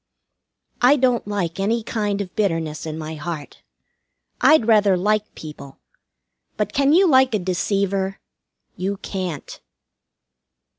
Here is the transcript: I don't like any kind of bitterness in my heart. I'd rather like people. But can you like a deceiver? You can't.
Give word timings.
I 0.81 0.95
don't 0.95 1.27
like 1.27 1.59
any 1.59 1.83
kind 1.83 2.21
of 2.21 2.35
bitterness 2.35 2.87
in 2.87 2.97
my 2.97 3.13
heart. 3.13 3.61
I'd 4.41 4.65
rather 4.65 4.97
like 4.97 5.35
people. 5.35 5.77
But 6.57 6.73
can 6.73 6.91
you 6.91 7.07
like 7.07 7.35
a 7.35 7.37
deceiver? 7.37 8.19
You 8.75 8.97
can't. 8.97 9.61